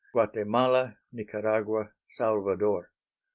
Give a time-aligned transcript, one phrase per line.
[0.13, 2.89] Guatemala, Nicaragua, Salvador.